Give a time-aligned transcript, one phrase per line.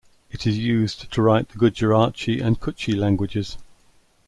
[0.31, 3.59] It is used to write the Gujarati and Kutchi languages.